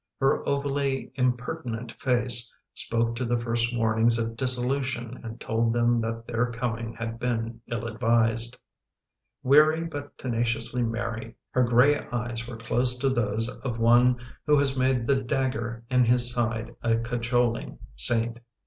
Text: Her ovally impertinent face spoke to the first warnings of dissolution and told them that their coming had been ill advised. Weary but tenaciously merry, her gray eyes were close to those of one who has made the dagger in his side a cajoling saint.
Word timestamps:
Her 0.19 0.41
ovally 0.49 1.11
impertinent 1.13 1.91
face 1.99 2.51
spoke 2.73 3.15
to 3.17 3.23
the 3.23 3.37
first 3.37 3.71
warnings 3.77 4.17
of 4.17 4.35
dissolution 4.35 5.21
and 5.23 5.39
told 5.39 5.73
them 5.73 6.01
that 6.01 6.25
their 6.25 6.51
coming 6.51 6.95
had 6.95 7.19
been 7.19 7.61
ill 7.67 7.85
advised. 7.85 8.57
Weary 9.43 9.83
but 9.83 10.17
tenaciously 10.17 10.81
merry, 10.81 11.35
her 11.51 11.61
gray 11.63 11.99
eyes 12.11 12.47
were 12.47 12.57
close 12.57 12.97
to 12.97 13.09
those 13.11 13.47
of 13.59 13.77
one 13.77 14.17
who 14.47 14.57
has 14.57 14.75
made 14.75 15.05
the 15.05 15.21
dagger 15.21 15.83
in 15.91 16.05
his 16.05 16.33
side 16.33 16.75
a 16.81 16.97
cajoling 16.97 17.77
saint. 17.95 18.39